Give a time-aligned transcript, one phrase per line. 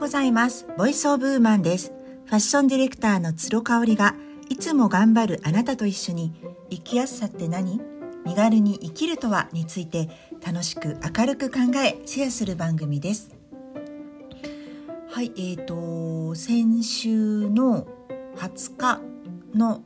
[0.00, 0.66] ございます。
[0.78, 1.92] ボイスオブウーマンです。
[2.24, 4.14] ファッションディレクターの鶴香織が
[4.48, 6.32] いつも頑張るあなたと一緒に
[6.70, 7.82] 生きやすさって何？
[8.24, 10.08] 身軽に生きるとはについて
[10.42, 13.36] 楽しく明るく考えシェアする番組です。
[15.10, 17.86] はい、えーと、先週の
[18.36, 19.02] 20日
[19.54, 19.82] の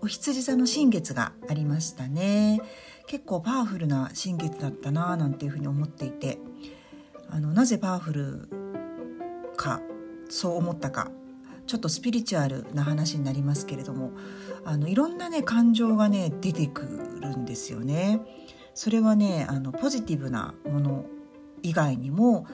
[0.00, 2.60] お羊座の新月がありましたね。
[3.08, 6.38] 結構パワフルな新月だったなぁなんていうふうに思っていて
[7.28, 8.65] あのなぜパワフル
[9.56, 9.80] か
[10.28, 11.10] そう思ったか
[11.66, 14.12] ちょっとスピリチュアルな話になりますけれども
[14.64, 16.82] あのいろんなね感情がね出てく
[17.20, 18.20] るんですよね。
[18.74, 21.06] それはねあのポジティブなもの
[21.62, 22.46] 以外にも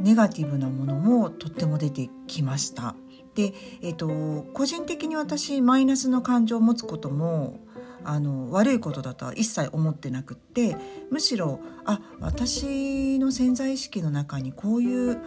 [0.00, 2.94] ネガティブなものもとっても出てきました。
[3.34, 7.60] で、えっと、個人的に私マイナスの感情を持つことも
[8.04, 10.76] あの悪いことだとは一切思ってなくって
[11.10, 15.18] むしろあ私の潜在意識の中にこういう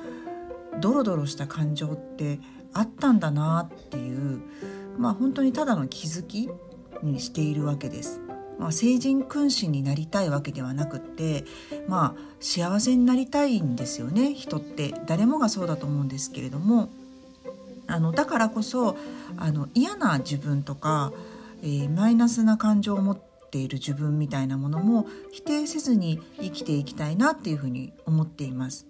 [0.80, 2.40] ドロドロした感情って
[2.74, 4.42] あったんだなっていう
[4.98, 6.50] まあ本当にただの気づき
[7.04, 8.20] にしているわけです。
[8.60, 11.46] まあ、成人君子になりたいわけではなくって
[11.88, 16.90] まあ幸せになりたいんですよね人って誰もがそうだと思うんですけれども
[17.88, 18.98] あのだからこそ
[19.38, 21.12] あの嫌な自分とか
[21.64, 28.88] えー、マイナスな感情を持ってている自分みたいなものも否定せずに生きていきたいなっていうふうに思っています。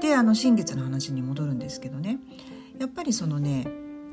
[0.00, 2.18] であの新月の話に戻るんですけどね
[2.78, 3.68] やっぱりそのね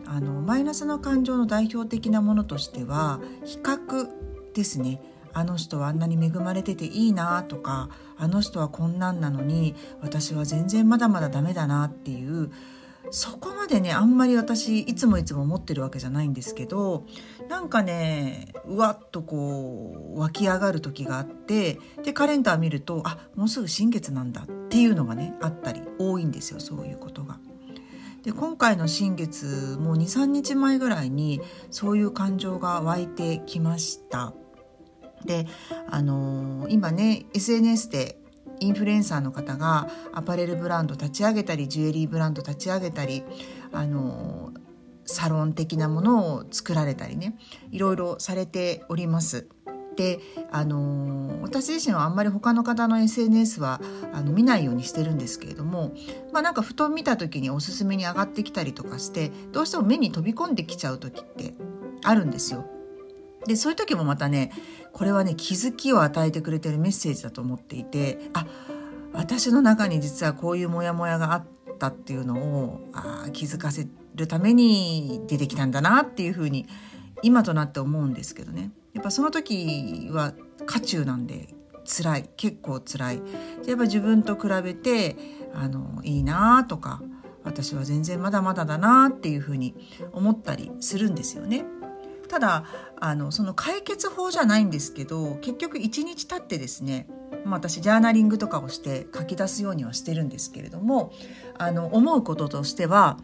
[0.05, 4.09] あのマイナスの感情の代表的なものとしては比較
[4.53, 5.01] ですね。
[5.31, 12.51] あの人はあんなに恵まれてていいなとかあの人はこんなんなのに私は全然まだまだダメだなっていう
[13.11, 17.05] そこまでねあんまり私いつもいつも思ってるわけじゃないんですけど
[17.47, 27.39] なんかねうわっとこう湧き上がる時があってでカレンダー見るとあもうすぐ新月なんだっていうのがねあったり多いんですよそういうことが。
[28.23, 31.41] で今回の新月もう23日前ぐらいに
[31.71, 34.33] そういう感情が湧いてきました。
[35.25, 35.47] で
[35.89, 38.17] あのー、今ね SNS で
[38.59, 43.23] インフルエンサーの方がアパレルブランド立ち上げたりジュエリーブランド立ち上げたり
[43.71, 44.51] あの
[45.05, 47.37] サロン的なものを作られたりね
[47.71, 49.47] いろいろされております。
[49.95, 53.81] であの私自身はあんまり他の方の SNS は
[54.13, 55.93] あの見ないようにしてるんですけれども、
[56.31, 61.53] まあ、なんかふと見た時におすすめに上がってきたりとかしてどうしても目に飛び込んできちゃう時って
[62.03, 62.65] あるんですよ。
[63.45, 64.51] でそういう時もまたね
[64.93, 68.45] これはね気づきを与えてくれてるメッセージだと思っていてあ
[69.13, 71.45] 私の中に実はこういうモヤモヤがあっ
[71.77, 76.67] たっていうのをあ気づかせるために出てきたんだなっていうふうに
[77.21, 80.33] 今となって思うんですけどねやっぱその時は
[80.65, 81.53] 渦中なんで
[81.85, 83.21] 辛い結構辛い
[83.65, 85.15] やっぱ自分と比べて
[85.53, 87.01] あのいいなとか
[87.43, 89.75] 私は全然まだまだだなっていうふうに
[90.11, 91.65] 思ったりするんですよね。
[92.29, 92.63] ただ
[92.99, 97.07] あのその解決法じゃないんですけど結局1日経ってですね
[97.45, 101.11] 私ジャーナリングとかをして書き出すようにはしてるんですけれども
[101.57, 103.17] あの思うこととしては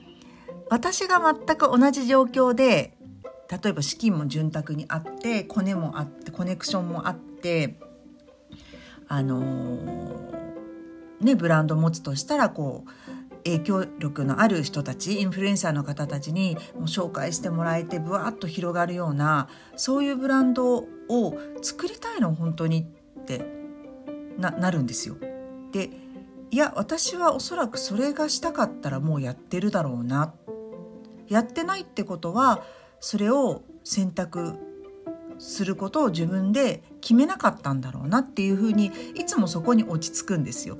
[0.69, 2.97] 私が全く同じ状況で
[3.49, 7.77] 例えば資金も潤沢にあってコネもあってコネクションもあって
[9.07, 9.41] あの
[11.21, 13.14] ねブランド持つとしたらこう
[13.45, 22.87] 影響力のある人たちインフルエンサーの方たちにもう紹介してもらえてぶわっと広がるようなそういうブランドを作りたいの本当に
[23.19, 23.45] って
[24.37, 25.15] ななるんですよ。
[25.71, 25.91] で
[26.51, 30.33] いや私はおそらくそれがしたかったらもうやってるだろうな
[31.27, 32.63] やってないってことは
[32.99, 34.53] それを選択
[35.37, 40.77] することを自分で決めなかったんだろうなっていうふうにいつもそこに落ち着くんですよ。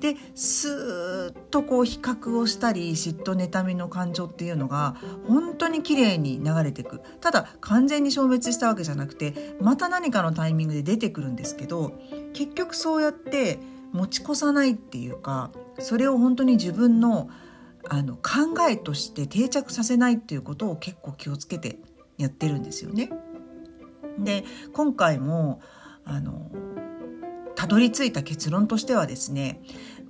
[0.00, 4.96] でスーッとこう比較をしたり嫉妬妬みの感情っていうのが
[5.26, 11.94] 本当に綺麗に流れていくただ完全に消滅したわけじゃなくてまた何かのタイミングで出てくるんですけど
[12.32, 13.58] 結局そうやって
[13.92, 15.50] 持ち越さないっていうか
[15.80, 17.28] それを本当に自分の
[17.88, 21.78] あの考えとして定着させないっていうことを結構気をつけて
[22.18, 23.10] やってるんですよね。
[24.18, 25.60] で今回も
[26.04, 26.50] あの
[27.54, 29.60] たどり着いた結論としてはですね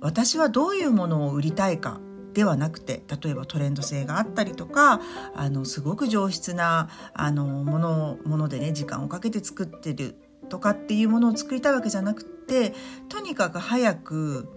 [0.01, 1.99] 私はどういうものを売りたいか
[2.33, 5.01] ではなくて例えばトレンド性があったりとか
[5.35, 10.15] あのすごく上質なあのものものでね時間をかけて作ってる
[10.47, 12.73] とかっていうものを作りたいわけじゃなくて
[13.09, 14.47] とにかく早く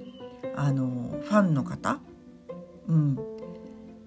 [0.54, 2.00] あのファンの方、
[2.88, 3.18] うん、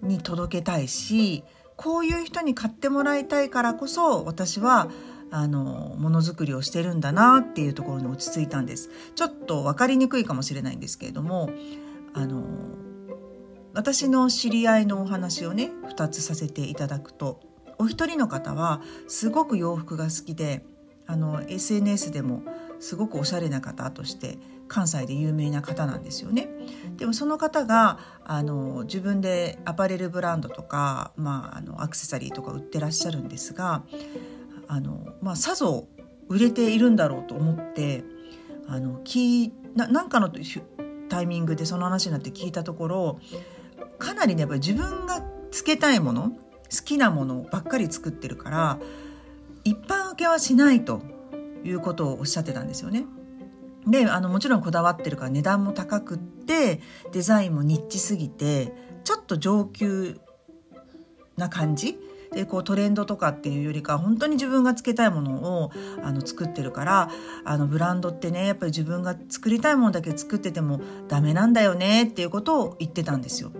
[0.03, 1.44] に届けたいし
[1.75, 4.89] こういう人に買ってもらいたいからこそ私は
[5.31, 11.50] あのものづくりをしてるんだなっていうところに落ち着いたんですちょっと分かりにくいかもしれないんですけれども
[12.13, 12.44] あの
[13.74, 17.42] 私の知り合いのお話をね2つさせていただくと
[17.77, 20.66] お一人の方はすごく洋服が好きで
[21.07, 22.42] あの SNS でも
[22.80, 24.38] すごくおしゃれな方として
[24.68, 26.50] 関西で有名な方なんですよね。
[26.98, 33.83] でもその方があの自分でアパレルブランドとか、まあ、あのアクセサリーとか売ってらっしゃるんですが
[34.68, 35.88] あの、まあ、さぞ
[36.30, 38.04] 売れているんだろうと思って
[38.68, 40.32] あの聞ななんかの
[41.10, 43.20] タイミングでその話になって聞いたところ
[44.00, 46.38] かなりねやっぱり自分がつけたいもの好
[46.84, 48.80] きなものばっかり作ってるから
[49.64, 51.02] 一般受けはしないと
[51.64, 53.06] いうことをおっしゃってたんですよね。
[53.88, 56.82] であのもちろんこだわってるから値段も高くって
[57.12, 58.74] デザインもニッチすぎて
[59.04, 60.20] ちょっと上級
[61.38, 62.00] な感じ
[62.31, 65.72] でこうトレンドとかっていうよりか本当に自分がつけたいものを
[66.04, 67.10] あの作ってるから
[67.44, 73.51] あのブランドってねやっぱり自分が作りたいものだけ作っててもダメなんだよねっていうことを言ってたんですよ。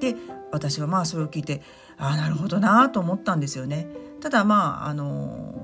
[0.00, 0.14] で
[0.50, 1.62] 私はまあそれを聞いて
[1.96, 3.86] ああなるほどなと思ったんですよね。
[4.20, 5.58] ただまああの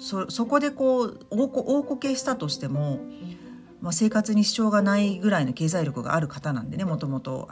[0.00, 3.00] そそこでこう大こ大こけしたとしても、
[3.80, 7.48] まあ、生活に支障がないぐらいの経済力がある方なんでねもともと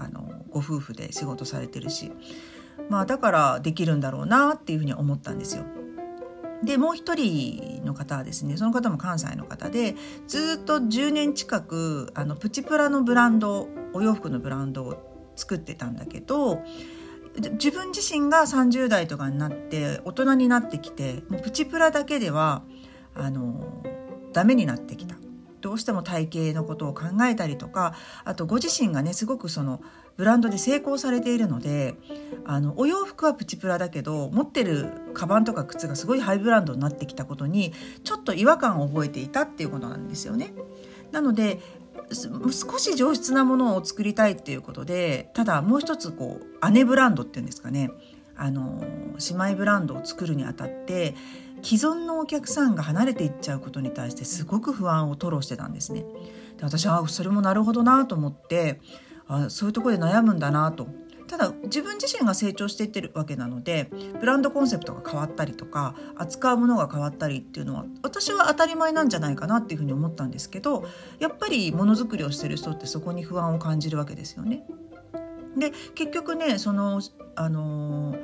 [0.51, 2.13] ご夫婦で仕事されてるし、
[2.89, 5.65] まあ、だからできるんだろうなっていうふうに思ったんですよ。
[6.63, 9.95] でもう一人の方はですねその方も関西の方で
[10.27, 16.65] ずっと10年近くあのプチプラのブランドお洋服のブランドを作ってたんだけど
[17.53, 22.63] 自分自身が30代とかになって大人になってきてもうプチプラだけでは
[23.15, 23.83] あの
[24.33, 25.18] ダメになってきた
[25.61, 27.95] どうしても体型のことを考えたりとか
[28.25, 29.81] あとご自身がねすごくその
[30.17, 31.95] ブランドで成功されているので
[32.45, 37.73] あのお洋服はプチプラだけど持ってるカバンとか靴がすごいハイブランドになってきたことに
[38.03, 40.53] ちょっと違和感を覚えていたっていうことなんですよね。
[41.13, 41.61] なので
[42.11, 47.91] 少し上質なものを作りたいっていうことでただもう一つこう姉ブランドっていうんですかね
[48.37, 48.83] あの
[49.31, 51.15] 姉妹ブランドを作るにあたって
[51.63, 56.05] 既存のお客さんが離れていっちゃうことに対してすごく不安を吐露してたんですね。
[56.57, 58.81] で私はそれもなるほどなと思って
[59.27, 60.89] あそういうとこで悩むんだなと
[61.29, 70.85] ただ自分自身が成長していってるわけなのでブランドコンセプトが変わったりとか扱うものが変わったりっていうのは私は当たり前なんじゃないかなっていうふうに思ったんですけど
[71.19, 74.65] やっぱりものづくりをしてる人ってそこに不安を感じるわけですよね。
[75.57, 77.03] で結局ねその
[77.37, 78.17] あの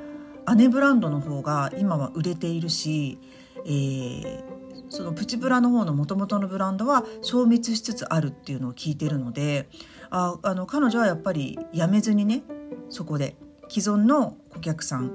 [0.55, 3.19] 姉ブランドの方が今は売れているし、
[3.65, 4.43] えー、
[4.89, 9.67] そのプチブラの方のもともとのブランドは消滅しつつあるっていうのを聞いてるので
[10.09, 12.43] ああの彼女はやっぱりやめずにね
[12.89, 13.35] そこで
[13.69, 15.11] 既存の顧客さん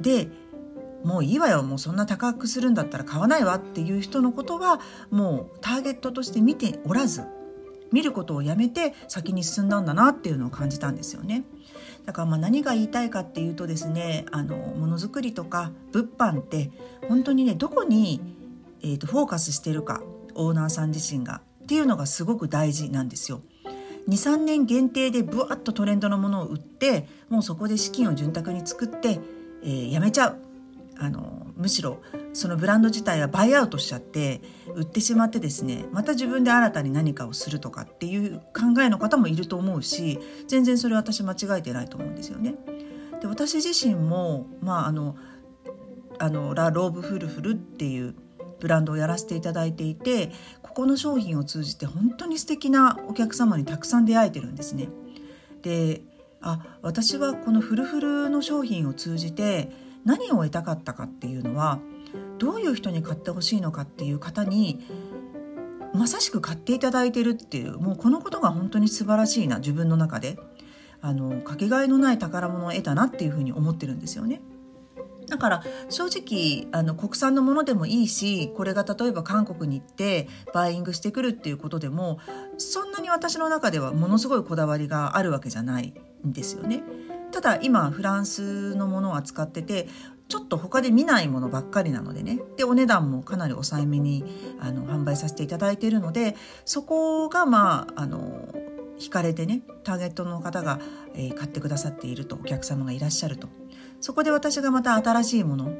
[0.00, 0.28] で
[1.04, 4.80] もういいわよもうそんな高くするんだったら買わないわっていう人のことは
[5.10, 7.22] もうターゲットとして見ておらず
[7.92, 11.44] 見ることをやめて先に進んだんだなっていうのを感じたんですよね。
[12.06, 16.70] だからまあ何が言いたいかっていうとですねあのものづくりとか物販って
[17.08, 18.20] 本当にねどこに、
[18.82, 20.02] えーとフォーカスしてるか
[20.34, 23.40] オーナーさん自身がっていうのがすごく大事なんですよ。
[24.08, 29.20] 23年限定でブワッとトレンドのものを売ってもうそこで資金を潤沢に作って、
[29.62, 30.38] えー、やめちゃう
[30.98, 32.00] あのむしろ
[32.32, 34.40] そのブランド自体はバイアウトしちゃって
[34.74, 40.18] 売ってしまってですねまた自分で新たに何かをするとかっていう考えの方もいると思うし
[40.48, 42.54] 全然それ私間違えてないと思うんですよね。
[43.20, 45.16] で私自身も、まあ、あの
[46.18, 48.14] あのラ・ローブ・フルフルっていう
[48.60, 50.30] ブランドをやらせていただいていて
[50.62, 54.88] ここの商品を通じて本当に素敵なお客様にたくさん出会えてるんですね。
[55.62, 56.02] で
[56.40, 59.70] あ私はこのフルフルの商品を通じて
[60.04, 61.78] 何を得たかったかっていうのは
[62.38, 64.80] どういう人に買ってほしいのかっていう方に
[65.94, 70.38] まさしく買っていただいてるっていうもうこのことが本当に素晴らしいな自分の中で
[71.00, 74.40] あのかけがえのない宝物を得たなっていうふうに思ってるんですよね。
[75.28, 82.18] だから正直あの国産のものでもいいしこれが例えば韓国に行ってバイイングしてくるっていうことでも
[82.58, 85.94] そんなに私の中ではものすごいこだわりがあるわけじゃない
[86.26, 86.82] んですよね。
[87.30, 89.88] ただ今フランスのものを扱ってて
[90.32, 94.24] ちょっと他で見ないものばっかりなのでねでお値段もかなり抑えめに
[94.60, 98.48] あの販売させていただいているのでそこがまああの
[98.98, 100.80] 惹かれてねターゲットの方が、
[101.12, 103.50] えー、買ってくださっているとお客様がいらっしゃると
[104.00, 105.70] そこで私がまた新しいもの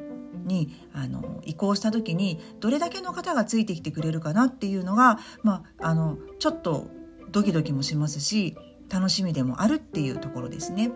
[0.45, 6.91] にあの移行した時にどれだけの方がついてきてくれるかなっていうのが、まあ、あのちょっと
[7.31, 8.55] ドキドキもしますし
[8.87, 10.91] 楽しみでもあるっていうところですね。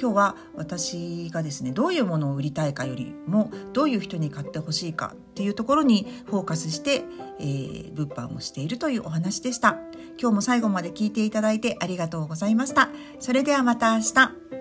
[0.00, 7.02] 今日は私がですねどういうものを売りたいかよりもどういう人に買ってほしいかっていうところにフォーカスして、
[7.40, 9.76] えー、物販をしているというお話でした。
[10.20, 12.90] 今日も最後まで聞いていただいてありがとうございました。
[13.20, 14.57] それではまた明日。